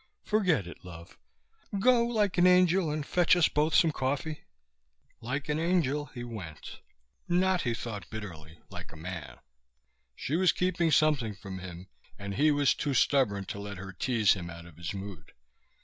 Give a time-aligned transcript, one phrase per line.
[0.23, 1.19] "Forget it, love.
[1.79, 4.45] Go like an angel and fetch us both some coffee."
[5.21, 6.79] Like an angel he went...
[7.27, 9.37] not, he thought bitterly, like a man.
[10.15, 11.87] She was keeping something from him,
[12.17, 15.33] and he was too stubborn to let her tease him out of his mood.